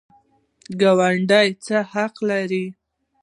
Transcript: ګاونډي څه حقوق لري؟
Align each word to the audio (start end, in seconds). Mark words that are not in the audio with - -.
ګاونډي 0.79 1.47
څه 1.65 1.77
حقوق 1.91 2.15
لري؟ 2.29 2.65